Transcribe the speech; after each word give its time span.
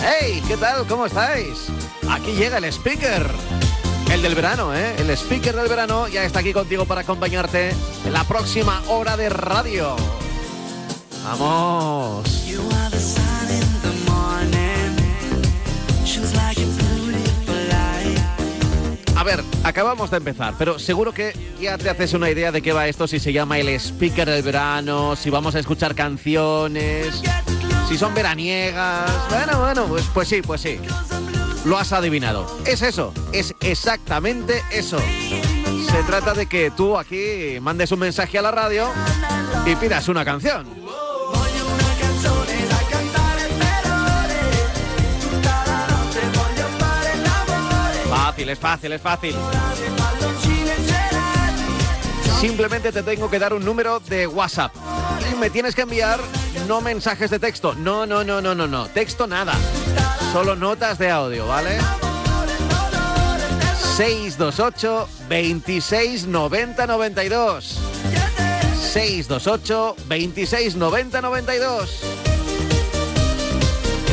¡Hey! 0.00 0.42
¿Qué 0.46 0.56
tal? 0.56 0.86
¿Cómo 0.86 1.06
estáis? 1.06 1.66
Aquí 2.08 2.32
llega 2.32 2.58
el 2.58 2.64
speaker. 2.66 3.30
El 4.12 4.22
del 4.22 4.34
verano, 4.34 4.74
¿eh? 4.74 4.94
El 4.98 5.10
speaker 5.10 5.56
del 5.56 5.68
verano 5.68 6.06
ya 6.06 6.22
está 6.24 6.40
aquí 6.40 6.52
contigo 6.52 6.84
para 6.84 7.00
acompañarte 7.00 7.70
en 8.04 8.12
la 8.12 8.22
próxima 8.24 8.82
hora 8.88 9.16
de 9.16 9.28
radio. 9.28 9.96
¡Vamos! 11.24 12.44
A 19.22 19.24
ver, 19.24 19.44
acabamos 19.62 20.10
de 20.10 20.16
empezar, 20.16 20.54
pero 20.58 20.80
seguro 20.80 21.14
que 21.14 21.32
ya 21.60 21.78
te 21.78 21.88
haces 21.88 22.12
una 22.12 22.28
idea 22.28 22.50
de 22.50 22.60
qué 22.60 22.72
va 22.72 22.88
esto, 22.88 23.06
si 23.06 23.20
se 23.20 23.32
llama 23.32 23.56
el 23.56 23.68
speaker 23.68 24.28
del 24.28 24.42
verano, 24.42 25.14
si 25.14 25.30
vamos 25.30 25.54
a 25.54 25.60
escuchar 25.60 25.94
canciones, 25.94 27.22
si 27.88 27.96
son 27.96 28.14
veraniegas. 28.14 29.08
Bueno, 29.30 29.60
bueno, 29.60 29.84
pues, 29.86 30.06
pues 30.12 30.26
sí, 30.26 30.42
pues 30.42 30.60
sí. 30.62 30.80
Lo 31.64 31.78
has 31.78 31.92
adivinado. 31.92 32.58
Es 32.66 32.82
eso, 32.82 33.14
es 33.32 33.54
exactamente 33.60 34.60
eso. 34.72 34.98
Se 34.98 36.02
trata 36.04 36.34
de 36.34 36.46
que 36.46 36.72
tú 36.72 36.98
aquí 36.98 37.60
mandes 37.60 37.92
un 37.92 38.00
mensaje 38.00 38.40
a 38.40 38.42
la 38.42 38.50
radio 38.50 38.88
y 39.64 39.76
pidas 39.76 40.08
una 40.08 40.24
canción. 40.24 40.81
Fácil, 48.42 48.50
es 48.50 48.58
fácil, 48.58 48.92
es 48.92 49.00
fácil. 49.00 49.34
Simplemente 52.40 52.90
te 52.90 53.04
tengo 53.04 53.30
que 53.30 53.38
dar 53.38 53.52
un 53.52 53.64
número 53.64 54.00
de 54.00 54.26
WhatsApp. 54.26 54.74
Me 55.38 55.48
tienes 55.48 55.76
que 55.76 55.82
enviar 55.82 56.18
no 56.66 56.80
mensajes 56.80 57.30
de 57.30 57.38
texto. 57.38 57.74
No, 57.74 58.04
no, 58.04 58.24
no, 58.24 58.40
no, 58.40 58.52
no, 58.52 58.66
no. 58.66 58.88
Texto 58.88 59.28
nada. 59.28 59.54
Solo 60.32 60.56
notas 60.56 60.98
de 60.98 61.08
audio, 61.08 61.46
¿vale? 61.46 61.78
628 63.96 65.08
26 65.28 66.26
90 66.26 66.86
92. 66.88 67.78
628 68.92 69.96
26 70.08 70.74
90 70.74 71.20
92. 71.20 72.21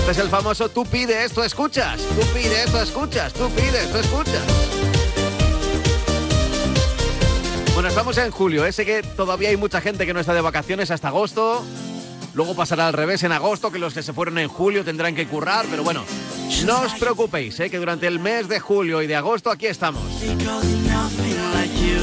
Es 0.09 0.17
el 0.17 0.29
famoso 0.29 0.69
tú 0.69 0.83
pides, 0.85 1.31
tú 1.33 1.43
escuchas. 1.43 2.01
Tú 2.01 2.25
pides, 2.33 2.71
tú 2.71 2.77
escuchas. 2.77 3.31
Tú 3.31 3.47
pides, 3.51 3.91
tú 3.91 3.97
escuchas. 3.99 4.41
Bueno, 7.75 7.89
estamos 7.89 8.17
en 8.17 8.31
julio. 8.31 8.65
¿eh? 8.65 8.71
Sé 8.71 8.87
que 8.87 9.03
todavía 9.03 9.49
hay 9.49 9.57
mucha 9.57 9.81
gente 9.81 10.07
que 10.07 10.13
no 10.15 10.19
está 10.19 10.33
de 10.33 10.41
vacaciones 10.41 10.89
hasta 10.89 11.09
agosto. 11.09 11.63
Luego 12.33 12.55
pasará 12.55 12.87
al 12.87 12.93
revés 12.93 13.21
en 13.21 13.31
agosto, 13.31 13.71
que 13.71 13.77
los 13.77 13.93
que 13.93 14.01
se 14.01 14.11
fueron 14.11 14.39
en 14.39 14.47
julio 14.47 14.83
tendrán 14.83 15.13
que 15.13 15.27
currar. 15.27 15.67
Pero 15.69 15.83
bueno, 15.83 16.03
no 16.65 16.81
os 16.81 16.93
preocupéis, 16.95 17.59
¿eh? 17.59 17.69
que 17.69 17.77
durante 17.77 18.07
el 18.07 18.17
mes 18.17 18.47
de 18.47 18.59
julio 18.59 19.03
y 19.03 19.07
de 19.07 19.15
agosto 19.15 19.51
aquí 19.51 19.67
estamos. 19.67 20.01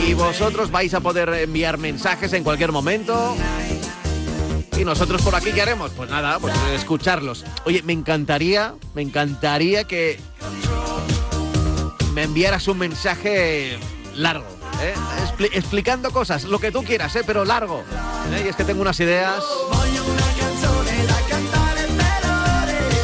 Y 0.07 0.15
vosotros 0.15 0.71
vais 0.71 0.95
a 0.95 1.01
poder 1.01 1.29
enviar 1.31 1.77
mensajes 1.77 2.33
en 2.35 2.45
cualquier 2.45 2.71
momento. 2.71 3.35
Y 4.79 4.85
nosotros 4.85 5.23
por 5.23 5.35
aquí, 5.35 5.53
¿qué 5.53 5.63
haremos? 5.63 5.91
Pues 5.93 6.11
nada, 6.11 6.39
pues 6.39 6.55
escucharlos. 6.75 7.45
Oye, 7.65 7.83
me 7.83 7.93
encantaría, 7.95 8.75
me 8.95 9.03
encantaría 9.03 9.85
que 9.85 10.21
me 12.13 12.25
enviaras 12.25 12.69
un 12.69 12.79
mensaje 12.79 13.79
largo, 14.15 14.45
¿eh? 14.83 14.95
Expli- 15.25 15.51
explicando 15.53 16.11
cosas, 16.11 16.45
lo 16.45 16.59
que 16.59 16.71
tú 16.73 16.83
quieras, 16.83 17.17
¿eh? 17.17 17.23
pero 17.27 17.45
largo. 17.45 17.85
¿eh? 18.35 18.43
Y 18.45 18.49
es 18.49 18.57
que 18.57 18.65
tengo 18.65 18.83
unas 18.83 19.01
ideas. 19.01 19.43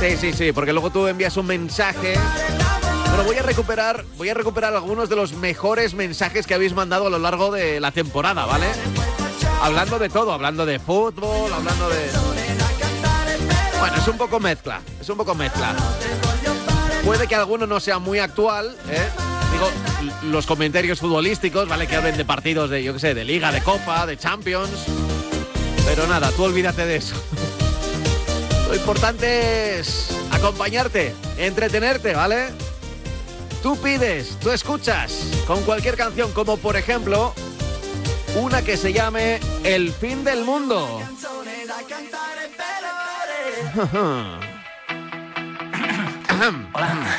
Sí, 0.00 0.16
sí, 0.20 0.32
sí, 0.32 0.52
porque 0.52 0.72
luego 0.72 0.90
tú 0.90 1.06
envías 1.06 1.36
un 1.36 1.46
mensaje. 1.46 2.14
Pero 3.10 3.24
voy 3.24 3.36
a 3.36 3.42
recuperar, 3.42 4.04
voy 4.16 4.28
a 4.30 4.34
recuperar 4.34 4.74
algunos 4.74 5.08
de 5.08 5.16
los 5.16 5.32
mejores 5.34 5.94
mensajes 5.94 6.46
que 6.46 6.54
habéis 6.54 6.74
mandado 6.74 7.06
a 7.06 7.10
lo 7.10 7.18
largo 7.18 7.50
de 7.50 7.78
la 7.80 7.92
temporada, 7.92 8.44
¿vale? 8.46 8.66
Hablando 9.62 9.96
de 9.96 10.08
todo, 10.08 10.32
hablando 10.32 10.66
de 10.66 10.80
fútbol, 10.80 11.52
hablando 11.52 11.88
de. 11.88 12.10
Bueno, 13.78 13.96
es 13.96 14.08
un 14.08 14.18
poco 14.18 14.40
mezcla, 14.40 14.80
es 15.00 15.08
un 15.08 15.16
poco 15.16 15.36
mezcla. 15.36 15.76
Puede 17.04 17.28
que 17.28 17.36
alguno 17.36 17.64
no 17.68 17.78
sea 17.78 18.00
muy 18.00 18.18
actual, 18.18 18.76
¿eh? 18.90 19.08
Digo, 19.52 19.70
los 20.24 20.46
comentarios 20.46 20.98
futbolísticos, 20.98 21.68
¿vale? 21.68 21.86
Que 21.86 21.94
hablen 21.94 22.16
de 22.16 22.24
partidos 22.24 22.70
de, 22.70 22.82
yo 22.82 22.92
qué 22.92 22.98
sé, 22.98 23.14
de 23.14 23.24
Liga, 23.24 23.52
de 23.52 23.62
Copa, 23.62 24.04
de 24.04 24.16
Champions. 24.16 24.68
Pero 25.86 26.08
nada, 26.08 26.32
tú 26.32 26.42
olvídate 26.42 26.84
de 26.84 26.96
eso. 26.96 27.14
Lo 28.66 28.74
importante 28.74 29.78
es 29.78 30.08
acompañarte, 30.32 31.14
entretenerte, 31.36 32.14
¿vale? 32.14 32.48
Tú 33.62 33.76
pides, 33.76 34.38
tú 34.40 34.50
escuchas 34.50 35.24
con 35.46 35.62
cualquier 35.62 35.96
canción, 35.96 36.32
como 36.32 36.56
por 36.56 36.76
ejemplo 36.76 37.32
una 38.36 38.62
que 38.62 38.76
se 38.76 38.92
llame 38.92 39.40
El 39.64 39.92
fin 39.92 40.24
del 40.24 40.44
mundo. 40.44 41.00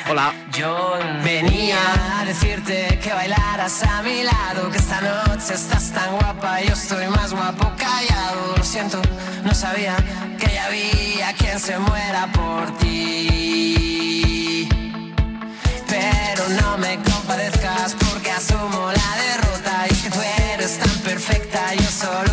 Hola. 0.09 0.33
Yo 0.51 0.99
venía 1.23 1.77
a 2.19 2.25
decirte 2.25 2.99
que 3.01 3.13
bailaras 3.13 3.83
a 3.83 4.01
mi 4.03 4.23
lado, 4.23 4.69
que 4.69 4.77
esta 4.77 4.99
noche 5.01 5.53
estás 5.53 5.91
tan 5.91 6.17
guapa, 6.17 6.61
yo 6.61 6.73
estoy 6.73 7.07
más 7.07 7.33
guapo 7.33 7.71
callado. 7.77 8.57
Lo 8.57 8.63
siento, 8.63 9.01
no 9.43 9.53
sabía 9.53 9.95
que 10.37 10.53
ya 10.53 10.65
había 10.65 11.33
quien 11.33 11.59
se 11.59 11.77
muera 11.79 12.31
por 12.33 12.77
ti. 12.79 14.67
Pero 15.87 16.49
no 16.61 16.77
me 16.77 16.97
compadezcas 16.97 17.95
porque 17.95 18.31
asumo 18.31 18.91
la 18.91 19.15
derrota. 19.23 19.62
Perfecta, 21.25 21.73
yo 21.75 21.89
solo 21.89 22.32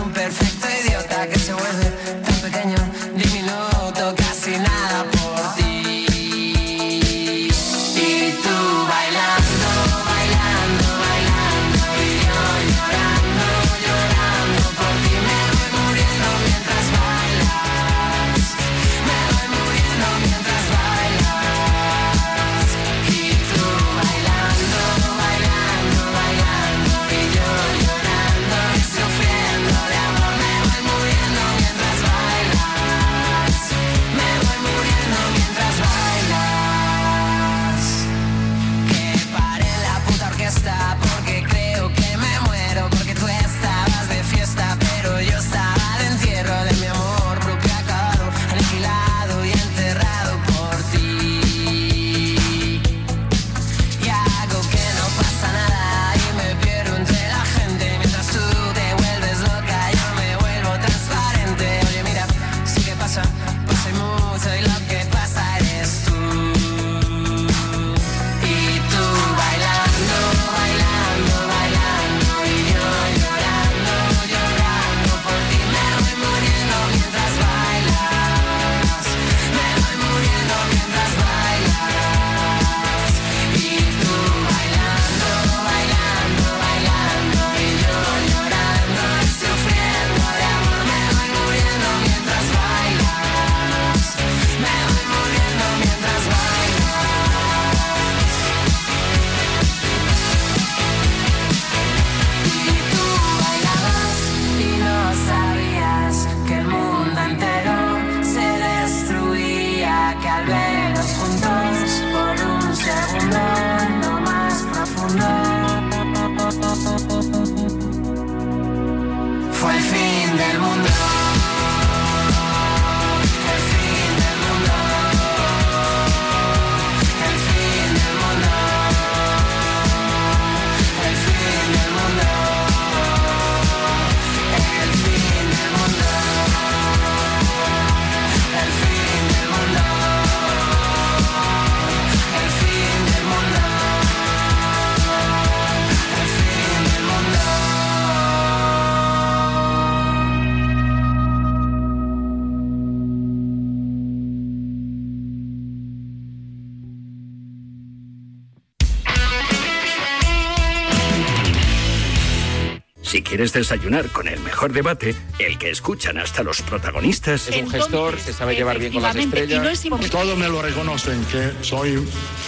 Si 163.11 163.23
quieres 163.23 163.53
desayunar 163.53 164.07
con 164.11 164.29
el 164.29 164.39
mejor 164.39 164.73
debate, 164.73 165.17
el 165.41 165.59
que 165.59 165.69
escuchan 165.69 166.17
hasta 166.17 166.45
los 166.45 166.63
protagonistas. 166.63 167.49
Es 167.49 167.61
un 167.61 167.69
gestor, 167.69 168.17
se 168.21 168.33
sabe 168.33 168.55
llevar 168.55 168.79
bien 168.79 168.93
con 168.93 169.03
las 169.03 169.17
estrellas. 169.17 169.83
Todos 170.13 170.39
me 170.39 170.49
lo 170.49 170.63
reconocen, 170.63 171.25
que 171.25 171.51
soy 171.61 171.99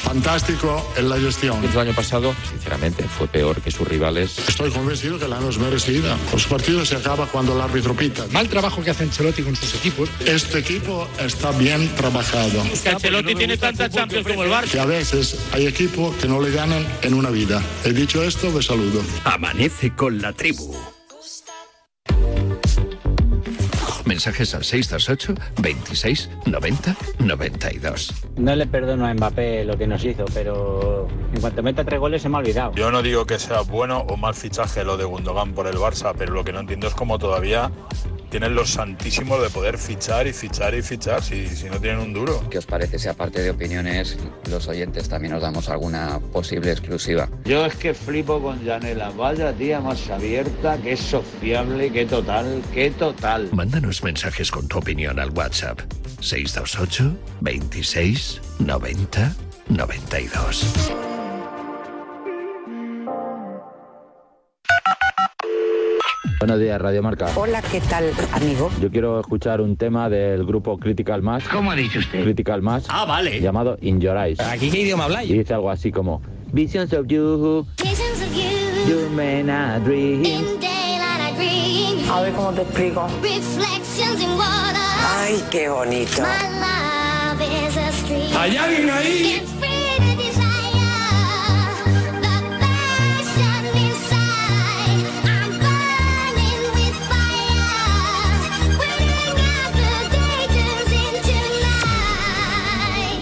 fantástico 0.04 0.88
en 0.96 1.08
la 1.08 1.18
gestión. 1.18 1.64
El 1.64 1.76
año 1.76 1.92
pasado, 1.92 2.32
sinceramente, 2.48 3.02
fue 3.02 3.26
peor 3.26 3.60
que 3.60 3.72
sus 3.72 3.88
rivales. 3.88 4.38
Estoy 4.38 4.70
convencido 4.70 5.18
que 5.18 5.26
la 5.26 5.40
no 5.40 5.48
es 5.48 5.58
merecida. 5.58 6.16
Los 6.32 6.46
partidos 6.46 6.90
se 6.90 6.94
acaba 6.94 7.26
cuando 7.26 7.56
el 7.56 7.60
árbitro 7.60 7.92
pita. 7.94 8.24
Mal 8.30 8.48
trabajo 8.48 8.84
que 8.84 8.90
hace 8.90 9.02
Ancelotti 9.02 9.42
con 9.42 9.56
sus 9.56 9.74
equipos. 9.74 10.10
Este 10.24 10.60
equipo 10.60 11.08
está 11.18 11.50
bien 11.50 11.92
trabajado. 11.96 12.62
Que 12.84 12.88
Ancelotti 12.88 13.34
tiene 13.34 13.56
tantas 13.56 13.90
Champions 13.90 14.28
como 14.28 14.44
el 14.44 14.50
Barça. 14.52 14.70
Que 14.70 14.78
a 14.78 14.86
veces 14.86 15.40
hay 15.50 15.66
equipos 15.66 16.14
que 16.18 16.28
no 16.28 16.40
le 16.40 16.52
ganan 16.52 16.86
en 17.02 17.14
una 17.14 17.30
vida. 17.30 17.60
He 17.84 17.92
dicho 17.92 18.22
esto, 18.22 18.48
me 18.52 18.62
saludo. 18.62 19.02
Amanece 19.24 19.92
con 19.96 20.22
la 20.22 20.32
tribu. 20.32 20.51
label. 20.60 21.01
Mensajes 24.12 24.54
al 24.54 24.62
628 24.62 25.34
26 25.62 26.28
90 26.44 26.96
92. 27.18 28.12
No 28.36 28.54
le 28.54 28.66
perdono 28.66 29.06
a 29.06 29.14
Mbappé 29.14 29.64
lo 29.64 29.78
que 29.78 29.86
nos 29.86 30.04
hizo, 30.04 30.26
pero 30.34 31.08
en 31.32 31.40
cuanto 31.40 31.62
meta 31.62 31.82
tres 31.82 31.98
goles 31.98 32.20
se 32.20 32.28
me 32.28 32.36
ha 32.36 32.40
olvidado. 32.40 32.74
Yo 32.74 32.90
no 32.90 33.00
digo 33.00 33.24
que 33.24 33.38
sea 33.38 33.62
bueno 33.62 34.00
o 34.00 34.18
mal 34.18 34.34
fichaje 34.34 34.84
lo 34.84 34.98
de 34.98 35.04
Gundogan 35.04 35.54
por 35.54 35.66
el 35.66 35.76
Barça, 35.76 36.14
pero 36.14 36.34
lo 36.34 36.44
que 36.44 36.52
no 36.52 36.60
entiendo 36.60 36.88
es 36.88 36.94
cómo 36.94 37.18
todavía 37.18 37.70
tienen 38.32 38.54
los 38.54 38.70
santísimos 38.70 39.42
de 39.42 39.50
poder 39.50 39.76
fichar 39.76 40.26
y 40.26 40.32
fichar 40.32 40.74
y 40.74 40.80
fichar 40.80 41.22
si, 41.22 41.46
si 41.48 41.68
no 41.68 41.78
tienen 41.78 42.00
un 42.00 42.14
duro. 42.14 42.42
¿Qué 42.48 42.56
os 42.56 42.64
parece? 42.64 42.98
Si 42.98 43.06
aparte 43.06 43.42
de 43.42 43.50
opiniones, 43.50 44.16
los 44.50 44.66
oyentes 44.68 45.06
también 45.06 45.34
nos 45.34 45.42
damos 45.42 45.68
alguna 45.68 46.18
posible 46.32 46.72
exclusiva. 46.72 47.28
Yo 47.44 47.66
es 47.66 47.76
que 47.76 47.92
flipo 47.92 48.40
con 48.40 48.64
Janela. 48.64 49.10
Vaya 49.10 49.52
tía 49.52 49.82
más 49.82 50.08
abierta, 50.08 50.78
que 50.78 50.96
sociable, 50.96 51.92
que 51.92 52.06
total, 52.06 52.62
que 52.72 52.90
total. 52.92 53.50
Mándanos 53.52 54.01
mensajes 54.02 54.50
con 54.50 54.68
tu 54.68 54.78
opinión 54.78 55.18
al 55.18 55.30
WhatsApp 55.30 55.80
628 56.20 57.16
26 57.40 58.40
90 58.60 59.34
92. 59.68 60.92
Buenos 66.40 66.58
días, 66.58 66.80
Radio 66.80 67.02
Marca. 67.04 67.28
Hola, 67.36 67.62
¿qué 67.62 67.80
tal, 67.80 68.10
amigo? 68.32 68.68
Yo 68.80 68.90
quiero 68.90 69.20
escuchar 69.20 69.60
un 69.60 69.76
tema 69.76 70.08
del 70.08 70.44
grupo 70.44 70.76
Critical 70.76 71.22
Mass. 71.22 71.44
¿Cómo 71.48 71.70
ha 71.70 71.76
dicho 71.76 72.00
usted? 72.00 72.24
Critical 72.24 72.62
Mass. 72.62 72.86
Ah, 72.88 73.04
vale. 73.04 73.40
Llamado 73.40 73.78
In 73.80 74.00
Your 74.00 74.16
Eyes. 74.16 74.40
¿Aquí 74.40 74.68
qué 74.68 74.80
idioma 74.80 75.04
habláis? 75.04 75.30
Y 75.30 75.34
dice 75.38 75.54
algo 75.54 75.70
así 75.70 75.92
como 75.92 76.20
Visions 76.52 76.92
of 76.92 77.06
you, 77.06 77.64
Visions 77.78 78.22
of 78.22 78.34
you. 78.34 78.52
In 78.84 79.16
daylight 79.16 79.48
I 79.48 79.84
dream. 79.84 80.81
A 82.10 82.20
ver 82.20 82.32
cómo 82.34 82.52
te 82.52 82.62
explico. 82.62 83.06
Reflections 83.22 84.20
in 84.20 84.30
water. 84.36 84.80
Ay, 85.18 85.42
qué 85.50 85.68
bonito. 85.68 86.22
My 86.22 86.48
love 86.60 87.40
is 87.40 87.76
a 87.76 87.92
stream. 87.92 88.36
¿Hay 88.36 88.56
alguien 88.56 88.90
ahí? 88.90 89.42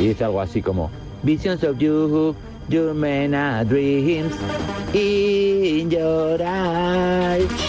Y 0.01 0.09
dice 0.09 0.25
algo 0.25 0.41
así 0.41 0.63
como 0.63 0.91
Visions 1.23 1.63
of 1.63 1.79
you, 1.79 2.35
your 2.71 2.95
men 2.95 3.35
are 3.35 3.65
dreams. 3.65 4.35
In 4.95 5.91
your 5.91 6.41
eyes. 6.43 7.60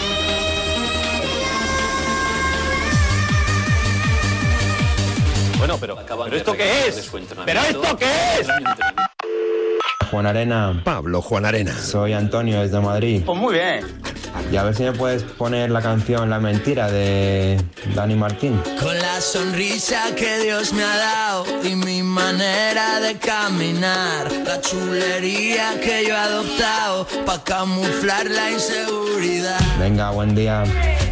Pero, 5.82 5.98
¿pero 6.06 6.36
esto 6.36 6.52
qué 6.52 6.86
es? 6.86 7.10
¿Pero 7.44 7.60
esto 7.60 7.96
qué 7.96 8.06
es? 8.38 8.46
Juan 10.12 10.26
Arena. 10.26 10.80
Pablo 10.84 11.20
Juan 11.20 11.44
Arena. 11.44 11.76
Soy 11.76 12.12
Antonio 12.12 12.62
desde 12.62 12.78
Madrid. 12.78 13.22
Pues 13.26 13.36
muy 13.36 13.54
bien. 13.54 13.84
Y 14.52 14.56
a 14.56 14.62
ver 14.62 14.76
si 14.76 14.84
me 14.84 14.92
puedes 14.92 15.24
poner 15.24 15.70
la 15.70 15.82
canción 15.82 16.30
La 16.30 16.38
Mentira 16.38 16.88
de 16.88 17.60
Dani 17.96 18.14
Martín. 18.14 18.62
Con 18.80 18.96
la 18.96 19.20
sonrisa 19.20 20.14
que 20.14 20.38
Dios 20.38 20.72
me 20.72 20.84
ha 20.84 20.96
dado 20.96 21.46
y 21.64 21.74
mi 21.74 22.04
manera 22.04 23.00
de 23.00 23.18
caminar, 23.18 24.30
la 24.46 24.60
chulería 24.60 25.80
que 25.80 26.04
yo 26.06 26.14
he 26.14 26.18
adoptado 26.18 27.08
para 27.26 27.42
camuflar 27.42 28.26
la 28.26 28.52
inseguridad. 28.52 29.58
Venga, 29.80 30.10
buen 30.10 30.34
día. 30.36 30.62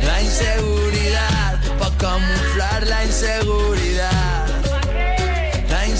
La 0.04 0.22
inseguridad, 0.22 1.58
para 1.78 1.96
camuflar 1.96 2.86
la 2.86 3.04
inseguridad. 3.04 3.89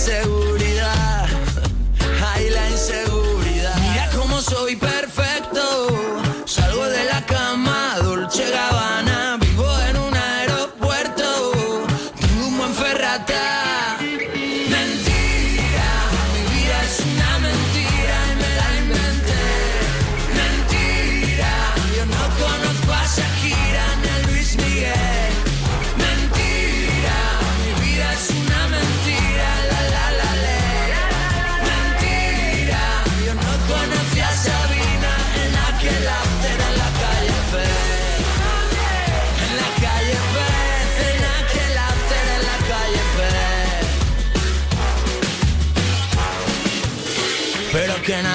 Inseguridad, 0.01 1.27
ay 2.33 2.49
la 2.49 2.71
inseguridad. 2.71 3.77
Mira 3.81 4.09
cómo 4.17 4.41
soy 4.41 4.75
perfecto, 4.75 5.30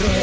right 0.00 0.21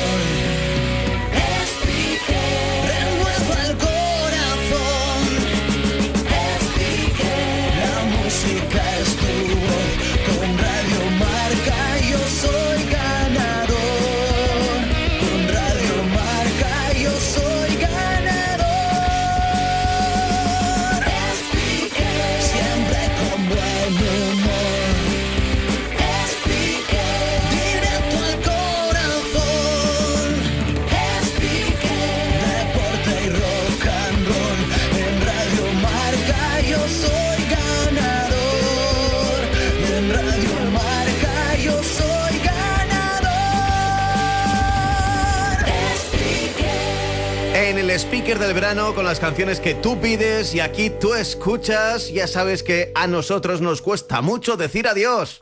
speaker 47.99 48.39
del 48.39 48.53
verano 48.53 48.95
con 48.95 49.03
las 49.03 49.19
canciones 49.19 49.59
que 49.59 49.73
tú 49.75 49.99
pides 49.99 50.55
y 50.55 50.61
aquí 50.61 50.89
tú 50.89 51.13
escuchas, 51.13 52.09
ya 52.09 52.27
sabes 52.27 52.63
que 52.63 52.93
a 52.95 53.07
nosotros 53.07 53.59
nos 53.59 53.81
cuesta 53.81 54.21
mucho 54.21 54.55
decir 54.55 54.87
adiós. 54.87 55.41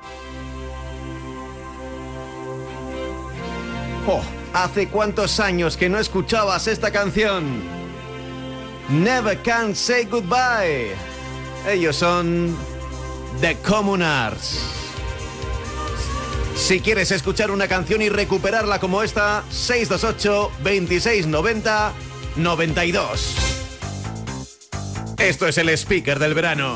Oh, 4.07 4.21
¿hace 4.53 4.87
cuántos 4.87 5.39
años 5.39 5.77
que 5.77 5.87
no 5.87 5.99
escuchabas 5.99 6.67
esta 6.67 6.89
canción? 6.89 7.61
Never 8.89 9.37
Can 9.43 9.75
Say 9.75 10.05
Goodbye. 10.05 10.95
Ellos 11.69 11.95
son 11.95 12.57
The 13.39 13.55
Communards. 13.57 14.59
Si 16.55 16.79
quieres 16.79 17.11
escuchar 17.11 17.51
una 17.51 17.67
canción 17.67 18.01
y 18.01 18.09
recuperarla 18.09 18.79
como 18.79 19.03
esta, 19.03 19.43
628 19.51 20.51
2690 20.63 22.06
92. 22.37 23.35
Esto 25.17 25.47
es 25.47 25.57
el 25.57 25.69
speaker 25.69 26.19
del 26.19 26.33
verano. 26.33 26.75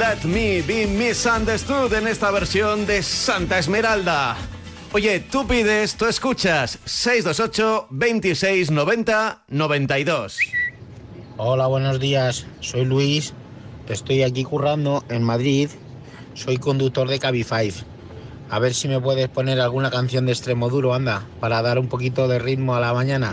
Let 0.00 0.24
Me 0.24 0.62
Be 0.62 0.86
Misunderstood 0.86 1.92
en 1.92 2.08
esta 2.08 2.30
versión 2.30 2.86
de 2.86 3.02
Santa 3.02 3.58
Esmeralda. 3.58 4.34
Oye, 4.94 5.20
tú 5.20 5.46
pides, 5.46 5.94
tú 5.96 6.06
escuchas 6.06 6.78
628 6.86 7.88
26 7.90 8.70
90 8.70 9.44
92. 9.46 10.38
Hola, 11.36 11.66
buenos 11.66 12.00
días. 12.00 12.46
Soy 12.60 12.86
Luis. 12.86 13.34
Estoy 13.90 14.22
aquí 14.22 14.42
currando 14.42 15.04
en 15.10 15.22
Madrid. 15.22 15.68
Soy 16.32 16.56
conductor 16.56 17.06
de 17.06 17.18
Cabify. 17.18 17.70
A 18.48 18.58
ver 18.58 18.72
si 18.72 18.88
me 18.88 19.02
puedes 19.02 19.28
poner 19.28 19.60
alguna 19.60 19.90
canción 19.90 20.24
de 20.24 20.32
extremo 20.32 20.70
duro, 20.70 20.94
anda, 20.94 21.26
para 21.40 21.60
dar 21.60 21.78
un 21.78 21.88
poquito 21.88 22.26
de 22.26 22.38
ritmo 22.38 22.74
a 22.74 22.80
la 22.80 22.94
mañana. 22.94 23.32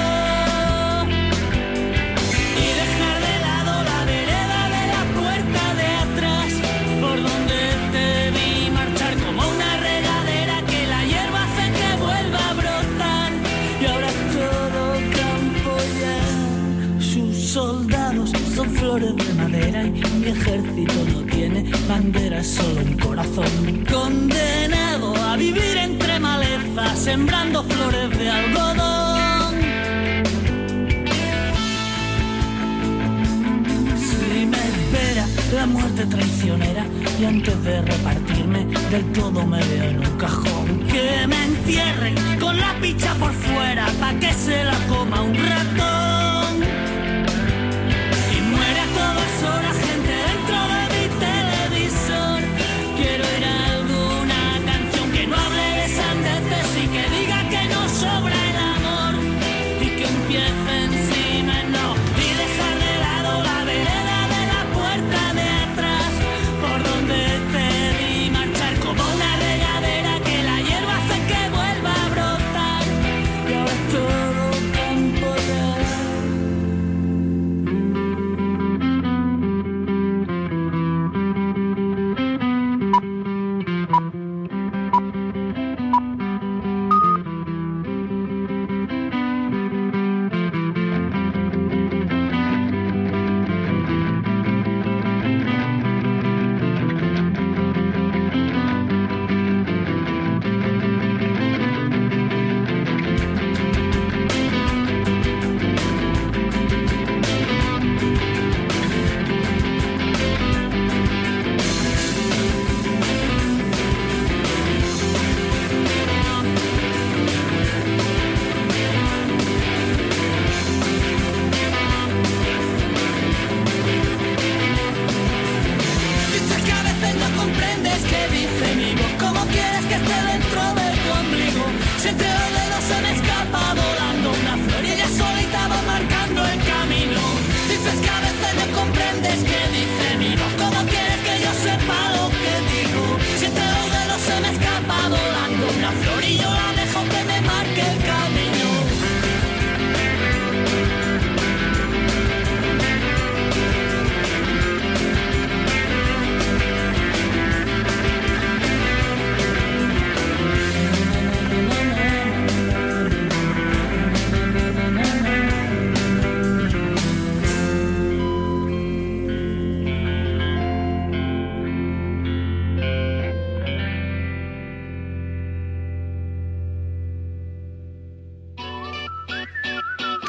Bandera, 21.91 22.39
es 22.39 22.47
solo 22.47 22.81
un 22.81 22.97
corazón. 22.97 23.85
Condenado 23.91 25.13
a 25.27 25.35
vivir 25.35 25.75
entre 25.77 26.19
malezas, 26.19 26.97
sembrando 26.97 27.63
flores 27.63 28.09
de 28.17 28.29
algodón. 28.29 29.53
Si 34.09 34.45
me 34.51 34.61
espera 34.73 35.25
la 35.53 35.65
muerte 35.65 36.05
traicionera 36.05 36.85
y 37.19 37.25
antes 37.25 37.63
de 37.63 37.81
repartirme 37.81 38.65
del 38.89 39.05
todo 39.11 39.45
me 39.45 39.61
veo 39.69 39.83
en 39.89 39.99
un 39.99 40.17
cajón 40.17 40.67
que 40.91 41.27
me 41.27 41.43
entierren 41.43 42.15
con 42.39 42.57
la 42.57 42.73
picha 42.81 43.13
por 43.15 43.33
fuera 43.33 43.85
pa' 43.99 44.13
que 44.13 44.31
se 44.33 44.63
la 44.63 44.77
coma 44.87 45.21
un 45.21 45.35
ratón 45.35 46.10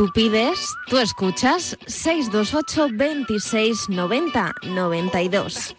Tú 0.02 0.08
pides, 0.12 0.74
tú 0.88 0.98
escuchas 0.98 1.78
628 1.86 2.88
26 2.92 3.88
90 3.88 4.52
92. 4.64 5.76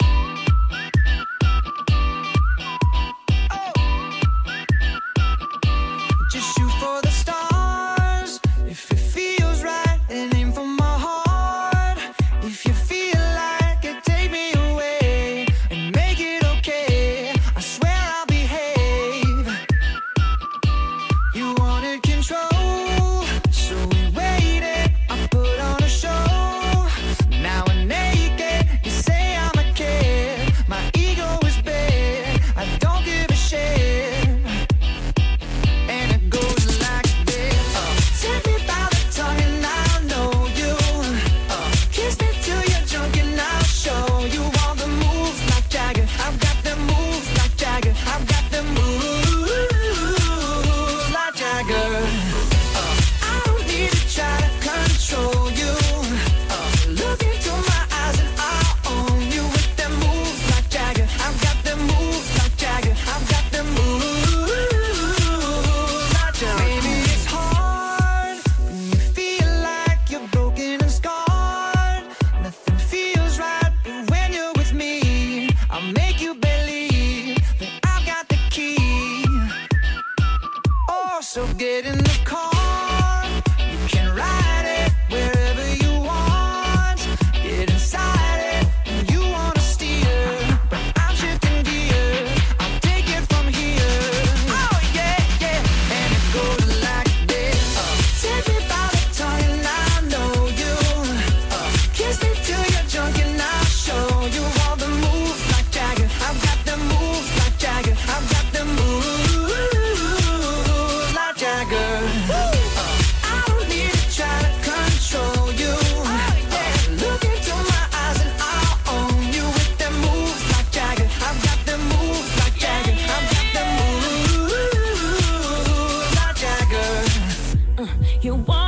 You 128.23 128.36
want 128.36 128.62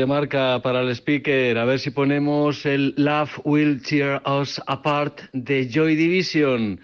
Radio 0.00 0.14
Marca 0.14 0.60
para 0.62 0.80
el 0.80 0.88
speaker. 0.96 1.58
A 1.58 1.66
ver 1.66 1.78
si 1.78 1.90
ponemos 1.90 2.64
el 2.64 2.94
Love 2.96 3.38
Will 3.44 3.82
Tear 3.82 4.22
Us 4.24 4.58
Apart 4.66 5.20
de 5.34 5.68
Joy 5.68 5.94
Division. 5.94 6.80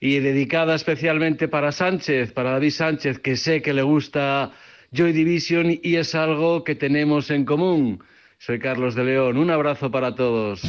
Y 0.00 0.18
dedicada 0.18 0.74
especialmente 0.74 1.46
para 1.46 1.70
Sánchez, 1.70 2.32
para 2.32 2.50
David 2.50 2.70
Sánchez, 2.70 3.20
que 3.20 3.36
sé 3.36 3.62
que 3.62 3.72
le 3.72 3.82
gusta 3.82 4.50
Joy 4.90 5.12
Division 5.12 5.78
y 5.80 5.94
es 5.94 6.16
algo 6.16 6.64
que 6.64 6.74
tenemos 6.74 7.30
en 7.30 7.44
común. 7.44 8.02
Soy 8.38 8.58
Carlos 8.58 8.96
de 8.96 9.04
León. 9.04 9.36
Un 9.36 9.52
abrazo 9.52 9.92
para 9.92 10.16
todos. 10.16 10.60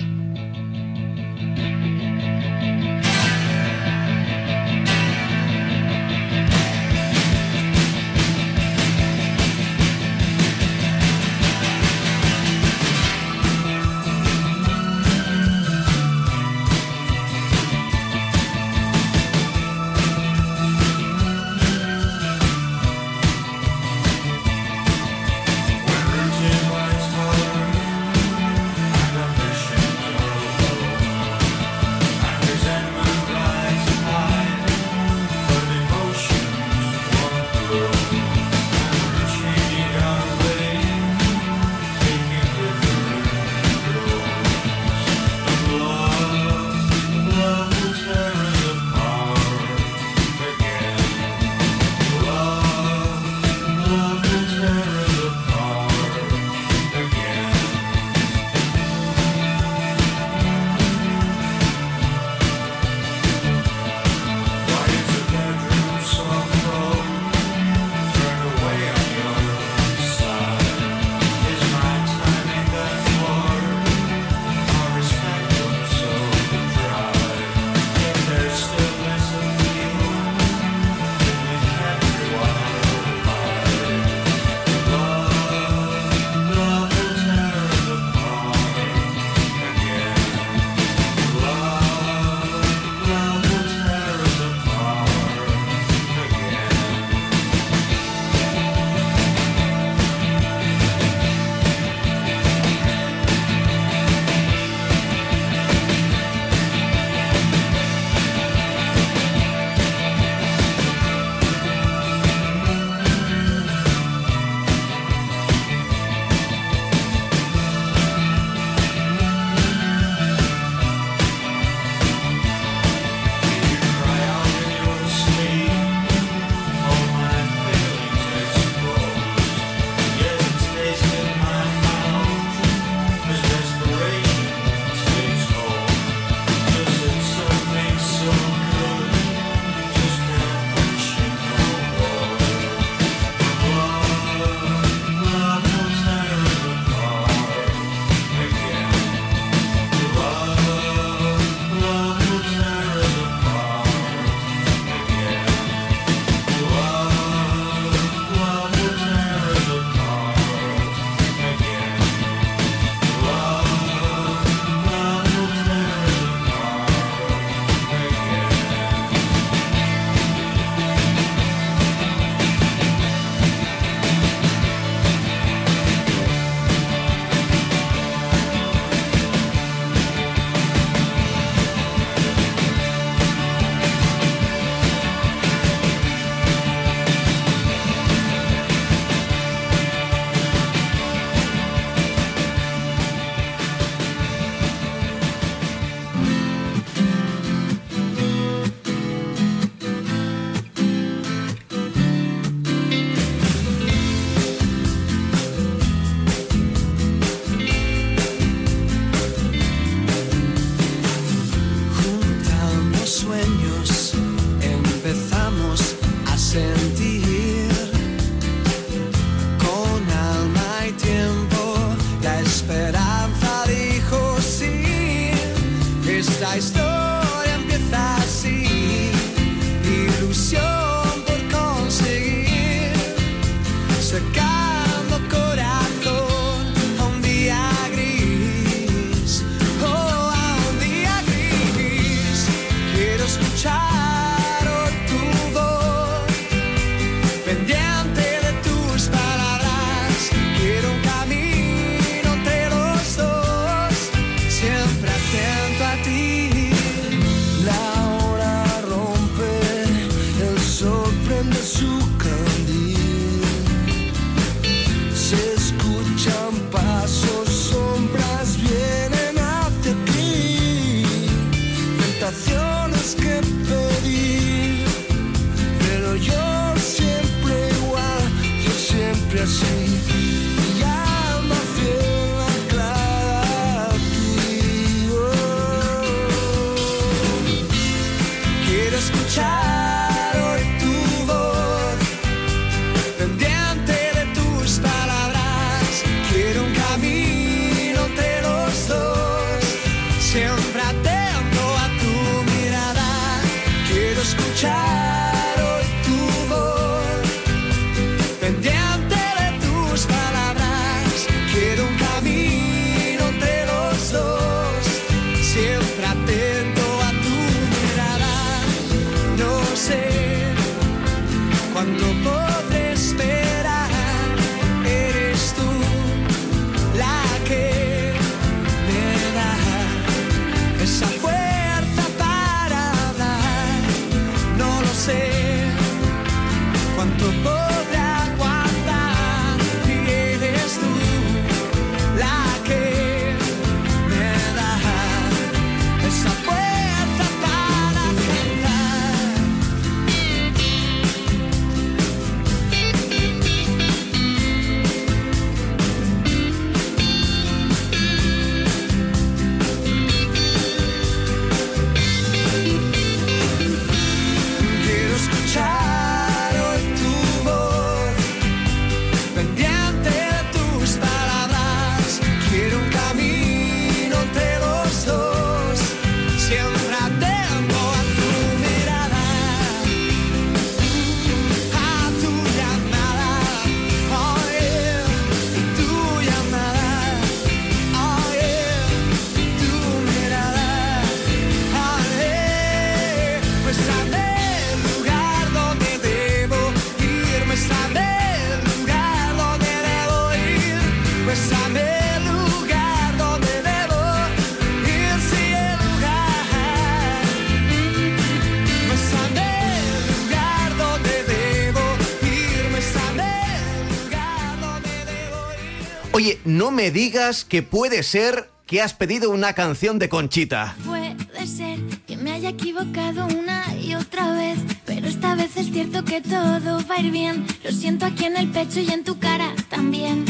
Me 416.71 416.91
digas 416.91 417.45
que 417.45 417.63
puede 417.63 418.03
ser 418.03 418.49
que 418.65 418.81
has 418.81 418.93
pedido 418.93 419.31
una 419.31 419.53
canción 419.53 419.97
de 419.99 420.09
Conchita. 420.09 420.75
Puede 420.85 421.15
ser 421.47 421.79
que 422.05 422.17
me 422.17 422.33
haya 422.33 422.49
equivocado 422.49 423.25
una 423.27 423.63
y 423.75 423.95
otra 423.95 424.33
vez, 424.33 424.59
pero 424.85 425.07
esta 425.07 425.35
vez 425.35 425.55
es 425.55 425.71
cierto 425.71 426.03
que 426.03 426.21
todo 426.21 426.85
va 426.87 426.95
a 426.95 426.99
ir 426.99 427.11
bien. 427.11 427.47
Lo 427.63 427.71
siento 427.71 428.05
aquí 428.05 428.25
en 428.25 428.37
el 428.37 428.49
pecho 428.49 428.81
y 428.81 428.91
en 428.91 429.03
tu 429.03 429.17
cara 429.19 429.53
también. 429.69 430.25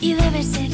Y 0.00 0.14
debe 0.14 0.42
ser 0.42 0.70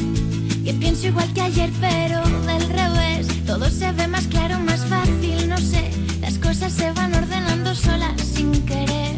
que 0.65 0.73
pienso 0.73 1.07
igual 1.07 1.31
que 1.33 1.41
ayer, 1.41 1.69
pero 1.79 2.21
del 2.47 2.69
revés. 2.69 3.27
Todo 3.45 3.69
se 3.69 3.91
ve 3.91 4.07
más 4.07 4.25
claro, 4.27 4.59
más 4.59 4.85
fácil, 4.85 5.47
no 5.47 5.57
sé. 5.57 5.91
Las 6.21 6.37
cosas 6.39 6.73
se 6.73 6.91
van 6.93 7.13
ordenando 7.13 7.75
solas 7.75 8.19
sin 8.21 8.51
querer. 8.65 9.15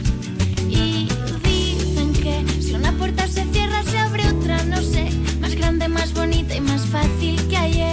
Y 0.69 1.07
dicen 1.43 2.13
que 2.13 2.61
si 2.61 2.73
una 2.73 2.91
puerta 2.97 3.27
se 3.27 3.45
cierra, 3.45 3.60
Más 5.39 5.53
grande, 5.53 5.87
más 5.87 6.11
bonita 6.11 6.55
y 6.55 6.61
más 6.61 6.87
fácil 6.87 7.39
que 7.47 7.55
ayer. 7.55 7.90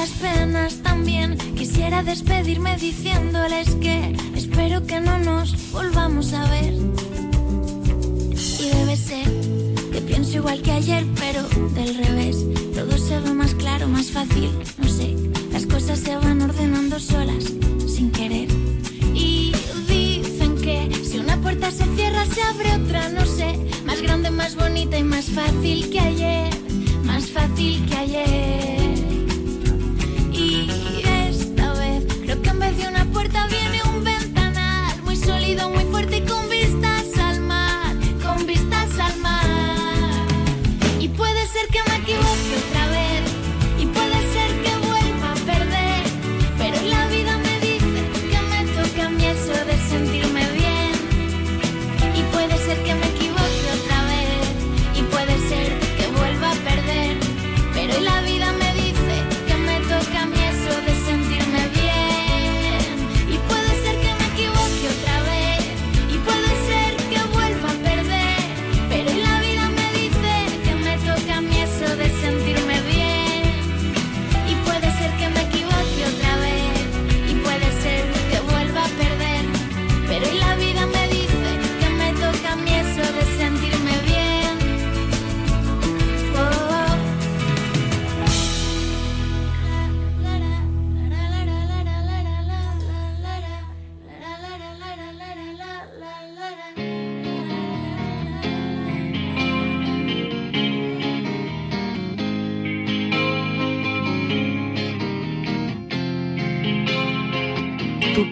Las 0.00 0.10
penas 0.12 0.76
también, 0.76 1.36
quisiera 1.58 2.02
despedirme 2.02 2.74
diciéndoles 2.78 3.68
que 3.82 4.16
espero 4.34 4.86
que 4.86 4.98
no 4.98 5.18
nos 5.18 5.72
volvamos 5.72 6.32
a 6.32 6.48
ver. 6.48 6.72
Y 8.62 8.68
debe 8.76 8.96
ser 8.96 9.26
que 9.92 10.00
pienso 10.00 10.38
igual 10.38 10.62
que 10.62 10.72
ayer, 10.72 11.04
pero 11.16 11.42
del 11.74 11.98
revés. 11.98 12.38
Todo 12.74 12.96
se 12.96 13.20
ve 13.20 13.34
más 13.34 13.54
claro, 13.54 13.88
más 13.88 14.10
fácil, 14.10 14.50
no 14.78 14.88
sé. 14.88 15.14
Las 15.52 15.66
cosas 15.66 15.98
se 15.98 16.16
van 16.16 16.40
ordenando 16.40 16.98
solas, 16.98 17.44
sin 17.86 18.10
querer. 18.10 18.48
Y 19.14 19.52
dicen 19.86 20.56
que 20.62 20.98
si 21.04 21.18
una 21.18 21.36
puerta 21.42 21.70
se 21.70 21.84
cierra, 21.94 22.24
se 22.24 22.40
abre 22.40 22.72
otra, 22.74 23.10
no 23.10 23.26
sé. 23.26 23.54
Más 23.84 24.00
grande, 24.00 24.30
más 24.30 24.56
bonita 24.56 24.96
y 24.96 25.04
más 25.04 25.26
fácil 25.26 25.90
que 25.90 26.00
ayer. 26.00 26.48
Más 27.04 27.26
fácil 27.26 27.84
que 27.84 27.96
ayer. 27.96 28.79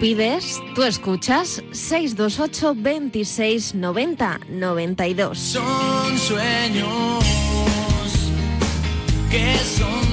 Pides, 0.01 0.63
tú 0.77 0.85
escuchas 0.85 1.61
628 1.73 2.75
26 2.77 3.75
90 3.75 4.41
92. 4.49 5.37
Son 5.37 6.19
sueños 6.19 7.25
que 9.29 9.57
son 9.59 10.08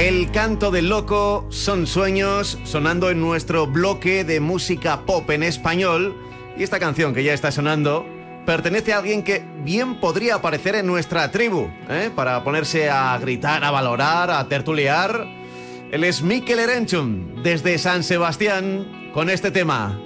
El 0.00 0.30
canto 0.30 0.70
del 0.70 0.88
loco 0.88 1.44
son 1.50 1.86
sueños 1.86 2.58
sonando 2.64 3.10
en 3.10 3.20
nuestro 3.20 3.66
bloque 3.66 4.24
de 4.24 4.40
música 4.40 5.04
pop 5.04 5.28
en 5.28 5.42
español. 5.42 6.16
Y 6.56 6.62
esta 6.62 6.78
canción 6.78 7.12
que 7.12 7.22
ya 7.22 7.34
está 7.34 7.52
sonando 7.52 8.06
pertenece 8.46 8.94
a 8.94 8.98
alguien 9.00 9.22
que 9.22 9.44
bien 9.62 10.00
podría 10.00 10.36
aparecer 10.36 10.74
en 10.74 10.86
nuestra 10.86 11.30
tribu, 11.30 11.68
¿eh? 11.90 12.10
para 12.16 12.42
ponerse 12.42 12.88
a 12.88 13.18
gritar, 13.18 13.62
a 13.62 13.70
valorar, 13.70 14.30
a 14.30 14.48
tertuliar. 14.48 15.26
Él 15.92 16.04
es 16.04 16.22
Mikel 16.22 16.60
Erenchun, 16.60 17.42
desde 17.42 17.76
San 17.76 18.02
Sebastián, 18.02 19.10
con 19.12 19.28
este 19.28 19.50
tema, 19.50 20.00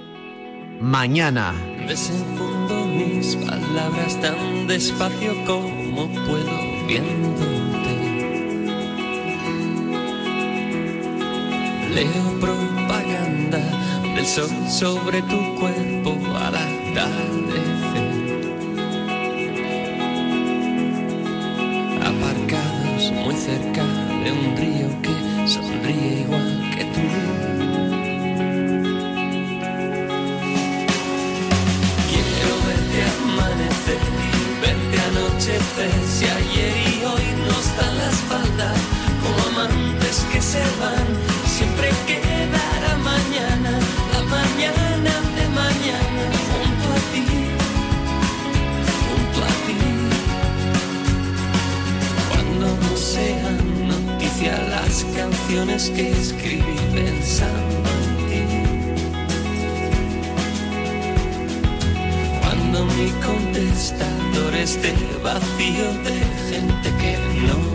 Mañana. 0.81 1.55
Desenfundo 1.87 2.83
mis 2.83 3.37
palabras 3.37 4.19
tan 4.19 4.67
despacio 4.67 5.33
como 5.45 6.09
puedo 6.25 6.85
viéndote. 6.85 7.74
Leo 11.95 12.39
propaganda 12.41 13.57
del 14.15 14.25
sol 14.25 14.49
sobre 14.69 15.21
tu 15.21 15.55
cuerpo 15.55 16.17
al 16.35 16.53
atardecer. 16.53 18.09
Aparcados 22.03 23.11
muy 23.13 23.33
cerca 23.33 23.85
de 24.25 24.29
un 24.29 24.57
río 24.57 24.89
que 25.01 25.47
sonríe 25.47 26.19
igual 26.23 26.71
que 26.75 26.83
tú. 26.83 27.05
Quiero 32.09 32.55
verte 32.67 32.99
amanecer, 33.23 34.01
verte 34.59 34.97
anochecer. 35.11 35.93
Si 36.13 36.25
ayer 36.25 36.75
y 36.75 37.05
hoy 37.05 37.27
nos 37.47 37.65
dan 37.77 37.97
la 37.97 38.09
espalda, 38.09 38.73
como 39.23 39.61
amantes 39.61 40.25
que 40.33 40.41
se 40.41 40.59
van, 40.81 41.14
noticia 54.45 54.57
las 54.69 55.05
canciones 55.15 55.89
que 55.89 56.11
escribí 56.11 56.77
pensando 56.93 57.89
en 58.03 58.15
ti. 58.29 58.43
Cuando 62.41 62.85
mi 62.85 63.09
contestador 63.25 64.55
esté 64.55 64.93
vacío 65.23 65.93
de 66.03 66.19
gente 66.49 66.89
que 67.01 67.17
no 67.47 67.74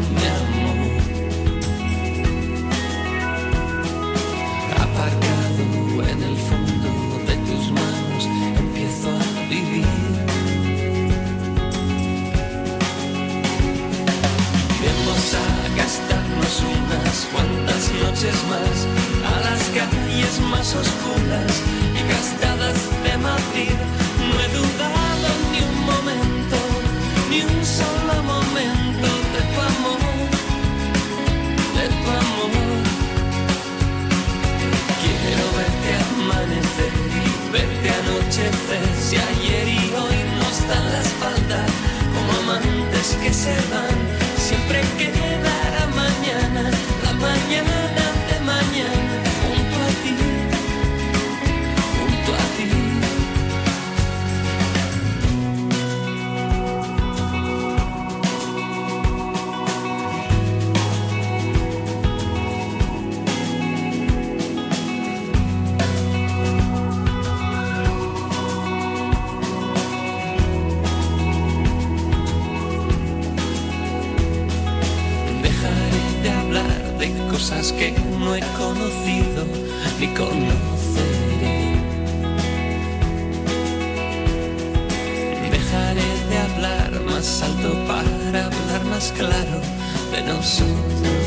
a 18.53 19.41
las 19.47 19.63
calles 19.71 20.41
más 20.51 20.75
oscuras 20.75 21.53
y 21.95 22.03
gastadas 22.09 22.79
de 23.05 23.17
Madrid. 23.19 23.77
No 24.27 24.35
he 24.41 24.49
dudado 24.49 25.29
ni 25.53 25.61
un 25.71 25.79
momento, 25.87 26.59
ni 27.31 27.43
un 27.43 27.65
solo 27.65 28.23
momento 28.25 29.09
de 29.35 29.41
tu 29.53 29.61
amor, 29.73 30.01
de 31.77 31.87
tu 32.01 32.09
amor. 32.25 32.51
Quiero 35.01 35.47
verte 35.57 35.91
amanecer 36.11 36.93
verte 37.53 37.89
anochecer. 38.01 38.85
Si 39.01 39.17
ayer 39.17 39.69
y 39.69 39.95
hoy 39.95 40.19
nos 40.41 40.57
dan 40.69 40.93
la 40.93 41.01
espalda 41.01 41.65
como 42.15 42.33
amantes 42.43 43.17
que 43.23 43.33
se 43.33 43.55
van, 43.71 43.97
siempre 44.37 44.81
quedará 44.99 45.87
mañana, 45.95 46.71
la 47.05 47.13
mañana. 47.13 47.90
Que 77.81 77.93
no 77.93 78.35
he 78.37 78.41
conocido 78.59 79.43
ni 79.99 80.09
conoceré. 80.09 81.81
Dejaré 85.51 86.11
de 86.29 86.39
hablar 86.47 87.01
más 87.07 87.43
alto 87.43 87.73
para 87.89 88.45
hablar 88.45 88.85
más 88.91 89.13
claro 89.17 89.61
de 90.13 90.23
nosotros 90.31 91.20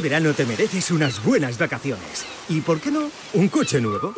Este 0.00 0.08
verano 0.08 0.32
te 0.32 0.46
mereces 0.46 0.90
unas 0.92 1.22
buenas 1.22 1.58
vacaciones. 1.58 2.24
¿Y 2.48 2.62
por 2.62 2.80
qué 2.80 2.90
no? 2.90 3.10
¿Un 3.34 3.48
coche 3.50 3.82
nuevo? 3.82 4.14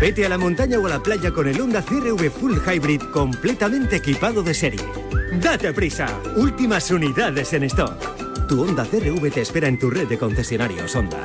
Vete 0.00 0.26
a 0.26 0.28
la 0.28 0.36
montaña 0.36 0.80
o 0.80 0.86
a 0.86 0.90
la 0.90 1.00
playa 1.00 1.30
con 1.30 1.46
el 1.46 1.60
Honda 1.60 1.80
CRV 1.80 2.28
Full 2.28 2.58
Hybrid 2.66 3.02
completamente 3.12 3.94
equipado 3.94 4.42
de 4.42 4.52
serie. 4.52 4.80
¡Date 5.40 5.72
prisa! 5.72 6.08
Últimas 6.34 6.90
unidades 6.90 7.52
en 7.52 7.62
stock. 7.62 8.48
Tu 8.48 8.60
Honda 8.60 8.84
CRV 8.84 9.30
te 9.30 9.42
espera 9.42 9.68
en 9.68 9.78
tu 9.78 9.90
red 9.90 10.08
de 10.08 10.18
concesionarios 10.18 10.92
Honda. 10.96 11.22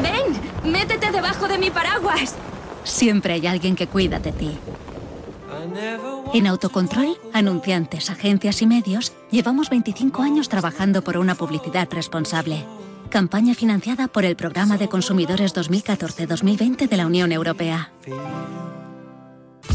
Ven, 0.00 0.72
métete 0.72 1.10
debajo 1.10 1.48
de 1.48 1.58
mi 1.58 1.72
paraguas. 1.72 2.36
Siempre 2.84 3.32
hay 3.32 3.48
alguien 3.48 3.74
que 3.74 3.88
cuida 3.88 4.20
de 4.20 4.30
ti. 4.30 4.56
En 6.34 6.46
Autocontrol, 6.46 7.18
anunciantes, 7.34 8.08
agencias 8.08 8.62
y 8.62 8.66
medios, 8.66 9.12
llevamos 9.30 9.68
25 9.68 10.22
años 10.22 10.48
trabajando 10.48 11.04
por 11.04 11.18
una 11.18 11.34
publicidad 11.34 11.88
responsable. 11.90 12.64
Campaña 13.10 13.54
financiada 13.54 14.08
por 14.08 14.24
el 14.24 14.34
Programa 14.34 14.78
de 14.78 14.88
Consumidores 14.88 15.54
2014-2020 15.54 16.88
de 16.88 16.96
la 16.96 17.06
Unión 17.06 17.32
Europea. 17.32 17.92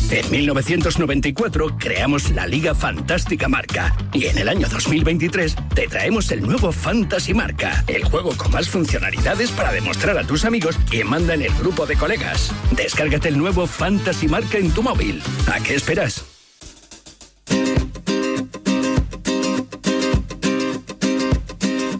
En 0.10 0.32
1994 0.32 1.78
creamos 1.78 2.32
la 2.32 2.47
Liga 2.47 2.74
Fantástica 2.74 3.47
Marca 3.47 3.95
y 4.12 4.26
en 4.26 4.39
el 4.39 4.49
año 4.49 4.68
2023 4.68 5.55
te 5.76 5.88
traemos 5.88 6.32
el 6.32 6.41
nuevo 6.41 6.72
Fantasy 6.72 7.36
Marca, 7.36 7.84
el 7.88 8.03
juego 8.05 8.32
con 8.36 8.51
más 8.51 8.68
funcionalidades 8.68 9.51
para 9.51 9.72
demostrar 9.72 10.18
a 10.18 10.26
tus 10.26 10.43
amigos 10.43 10.80
quién 10.89 11.08
manda 11.08 11.36
en 11.36 11.43
el 11.43 11.53
grupo 11.55 11.86
de 11.86 11.97
colegas. 11.97 12.51
Descárgate 12.72 13.28
el 13.28 13.38
nuevo 13.38 13.68
Fantasy 13.68 14.28
Marca 14.28 14.58
en 14.58 14.72
tu 14.72 14.82
móvil. 14.82 15.22
¿A 15.53 15.60
qué 15.60 15.76
esperas? 15.76 16.36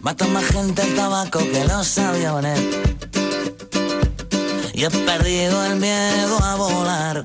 Mata 0.08 0.26
más 0.28 0.46
gente 0.46 0.80
el 0.80 0.94
tabaco 0.96 1.38
que 1.38 1.66
los 1.66 1.98
aviones. 1.98 2.58
Y 4.72 4.84
he 4.84 4.90
perdido 4.90 5.62
el 5.66 5.76
miedo 5.76 6.42
a 6.42 6.54
volar. 6.54 7.22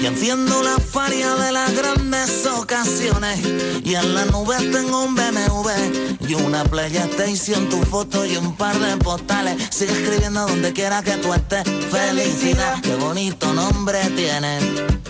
Y 0.00 0.06
enciendo 0.06 0.62
la 0.62 0.78
faria 0.78 1.34
de 1.34 1.50
las 1.50 1.74
grandes 1.74 2.46
ocasiones. 2.46 3.40
Y 3.82 3.96
en 3.96 4.14
la 4.14 4.26
nube 4.26 4.54
tengo 4.70 5.02
un 5.02 5.16
BMW 5.16 6.28
y 6.28 6.34
una 6.34 6.62
PlayStation, 6.62 7.68
tu 7.68 7.82
foto 7.82 8.24
y 8.24 8.36
un 8.36 8.54
par 8.54 8.78
de 8.78 8.96
postales. 8.98 9.70
Sigue 9.70 9.90
escribiendo 9.90 10.46
donde 10.46 10.72
quiera 10.72 11.02
que 11.02 11.16
tú 11.16 11.34
estés. 11.34 11.64
Felicidad, 11.90 12.80
qué 12.82 12.94
bonito 12.94 13.52
nombre 13.52 13.98
tiene. 14.10 15.03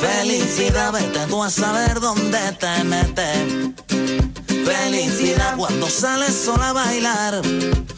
Felicidad, 0.00 0.92
vete 0.92 1.26
tú 1.28 1.42
a 1.42 1.50
saber 1.50 2.00
dónde 2.00 2.38
te 2.58 2.84
metes. 2.84 3.72
Felicidad 4.64 5.56
cuando 5.56 5.88
sales 5.88 6.34
sola 6.34 6.70
a 6.70 6.72
bailar 6.72 7.42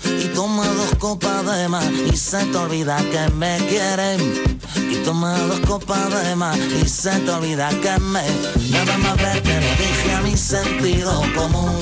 y 0.05 0.27
toma 0.35 0.67
dos 0.67 0.95
copas 0.99 1.45
de 1.57 1.69
más 1.69 1.85
y 2.13 2.17
se 2.17 2.45
te 2.47 2.57
olvida 2.57 2.97
que 3.11 3.33
me 3.35 3.59
quieren. 3.69 4.61
Y 4.91 4.97
toma 5.05 5.37
dos 5.39 5.61
copas 5.61 6.25
de 6.25 6.37
más 6.37 6.57
y 6.59 6.89
se 6.89 7.11
te 7.11 7.31
olvida 7.31 7.69
que 7.83 7.99
me 8.01 8.23
Nada 8.71 8.99
más 8.99 9.17
verte 9.17 9.61
lo 9.61 9.71
dije 9.77 10.13
a 10.17 10.21
mi 10.23 10.37
sentido 10.37 11.23
común 11.37 11.79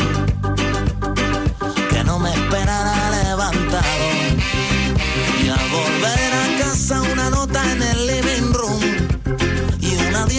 Que 1.91 2.05
no 2.05 2.19
me 2.19 2.31
esperara 2.31 3.11
levantado 3.11 4.07
Y 5.43 5.49
al 5.49 5.69
volver 5.71 6.33
a 6.33 6.64
casa 6.64 7.03
una 7.03 7.31
nota 7.31 7.62
en 7.73 7.83
el 7.83 8.07
living 8.07 8.53
room 8.53 8.58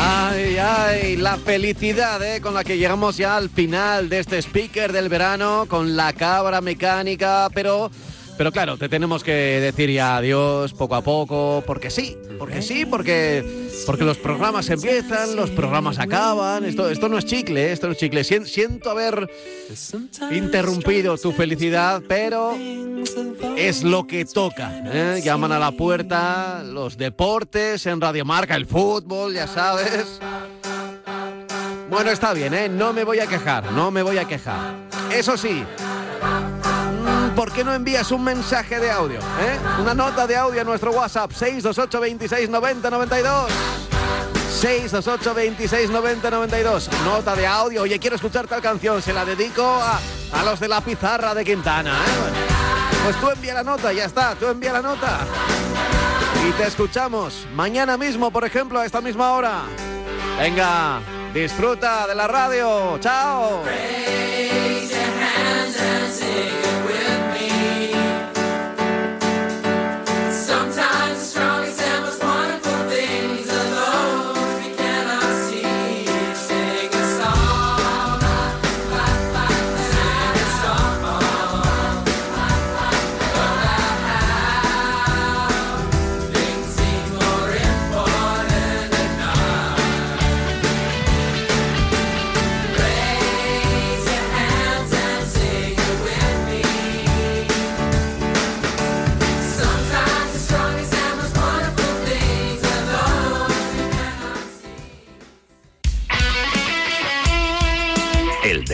Ay, 0.00 0.56
ay, 0.58 1.16
la 1.16 1.36
felicidad 1.38 2.22
¿eh? 2.22 2.40
con 2.40 2.54
la 2.54 2.62
que 2.62 2.78
llegamos 2.78 3.16
ya 3.16 3.36
al 3.36 3.50
final 3.50 4.08
de 4.08 4.20
este 4.20 4.38
speaker 4.38 4.92
del 4.92 5.08
verano, 5.08 5.66
con 5.66 5.96
la 5.96 6.12
cabra 6.12 6.60
mecánica, 6.60 7.48
pero 7.52 7.90
pero 8.38 8.52
claro, 8.52 8.76
te 8.76 8.88
tenemos 8.88 9.24
que 9.24 9.32
decir 9.32 9.90
ya 9.90 10.16
adiós 10.16 10.72
poco 10.72 10.94
a 10.94 11.02
poco, 11.02 11.64
porque 11.66 11.90
sí, 11.90 12.16
porque 12.38 12.62
sí, 12.62 12.86
porque, 12.86 13.68
porque 13.84 14.04
los 14.04 14.16
programas 14.16 14.70
empiezan, 14.70 15.34
los 15.34 15.50
programas 15.50 15.98
acaban. 15.98 16.64
Esto, 16.64 16.88
esto 16.88 17.08
no 17.08 17.18
es 17.18 17.24
chicle, 17.24 17.72
esto 17.72 17.88
no 17.88 17.94
es 17.94 17.98
chicle. 17.98 18.22
Siento 18.22 18.92
haber 18.92 19.28
interrumpido 20.30 21.18
tu 21.18 21.32
felicidad, 21.32 22.00
pero 22.06 22.56
es 23.56 23.82
lo 23.82 24.06
que 24.06 24.24
toca. 24.24 24.84
¿eh? 24.86 25.20
Llaman 25.24 25.50
a 25.50 25.58
la 25.58 25.72
puerta 25.72 26.62
los 26.62 26.96
deportes 26.96 27.86
en 27.86 28.00
Radio 28.00 28.24
Marca, 28.24 28.54
el 28.54 28.66
fútbol, 28.66 29.34
ya 29.34 29.48
sabes. 29.48 30.20
Bueno, 31.90 32.12
está 32.12 32.34
bien, 32.34 32.54
¿eh? 32.54 32.68
no 32.68 32.92
me 32.92 33.02
voy 33.02 33.18
a 33.18 33.26
quejar, 33.26 33.72
no 33.72 33.90
me 33.90 34.02
voy 34.02 34.18
a 34.18 34.26
quejar. 34.26 34.76
Eso 35.12 35.36
sí, 35.36 35.64
¿por 37.38 37.52
qué 37.52 37.62
no 37.62 37.72
envías 37.72 38.10
un 38.10 38.24
mensaje 38.24 38.80
de 38.80 38.90
audio? 38.90 39.20
Eh? 39.20 39.58
Una 39.80 39.94
nota 39.94 40.26
de 40.26 40.36
audio 40.36 40.60
a 40.60 40.64
nuestro 40.64 40.90
WhatsApp 40.90 41.30
628 41.30 42.00
26 42.00 42.50
90 42.50 42.90
92. 42.90 43.52
628 44.60 45.34
26 45.34 45.90
90 45.90 46.30
92. 46.32 46.90
Nota 47.04 47.36
de 47.36 47.46
audio. 47.46 47.82
Oye, 47.82 47.96
quiero 48.00 48.16
escuchar 48.16 48.48
tal 48.48 48.60
canción. 48.60 49.00
Se 49.00 49.12
la 49.12 49.24
dedico 49.24 49.64
a, 49.64 50.00
a 50.32 50.42
los 50.42 50.58
de 50.58 50.66
la 50.66 50.80
pizarra 50.80 51.32
de 51.32 51.44
Quintana. 51.44 51.92
¿eh? 51.92 53.04
Pues 53.04 53.20
tú 53.20 53.30
envía 53.30 53.54
la 53.54 53.62
nota, 53.62 53.92
ya 53.92 54.06
está. 54.06 54.34
Tú 54.34 54.46
envía 54.48 54.72
la 54.72 54.82
nota. 54.82 55.20
Y 56.44 56.50
te 56.60 56.66
escuchamos 56.66 57.46
mañana 57.54 57.96
mismo, 57.96 58.32
por 58.32 58.44
ejemplo, 58.44 58.80
a 58.80 58.84
esta 58.84 59.00
misma 59.00 59.30
hora. 59.34 59.60
Venga, 60.40 60.98
disfruta 61.32 62.08
de 62.08 62.16
la 62.16 62.26
radio. 62.26 62.98
Chao. 62.98 63.62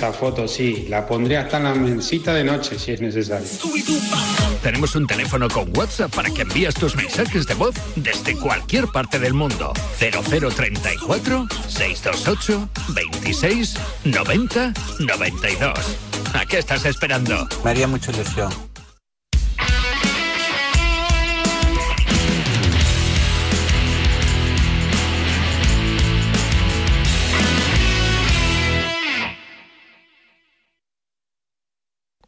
Esa 0.00 0.14
foto 0.14 0.48
sí, 0.48 0.86
la 0.88 1.06
pondré 1.06 1.36
hasta 1.36 1.58
en 1.58 1.64
la 1.64 1.74
mesita 1.74 2.32
de 2.32 2.42
noche 2.42 2.78
si 2.78 2.92
es 2.92 3.02
necesario. 3.02 3.46
Tenemos 4.62 4.94
un 4.94 5.06
teléfono 5.06 5.46
con 5.46 5.76
WhatsApp 5.76 6.10
para 6.16 6.30
que 6.30 6.40
envíes 6.40 6.72
tus 6.72 6.96
mensajes 6.96 7.46
de 7.46 7.52
voz 7.52 7.74
desde 7.96 8.34
cualquier 8.34 8.86
parte 8.86 9.18
del 9.18 9.34
mundo. 9.34 9.74
0034 9.98 11.48
628 11.68 12.68
26 12.94 13.74
90 14.04 14.72
92. 15.00 15.78
¿A 16.32 16.46
qué 16.46 16.60
estás 16.60 16.86
esperando? 16.86 17.46
Me 17.62 17.70
haría 17.72 17.86
mucha 17.86 18.10
ilusión. 18.10 18.69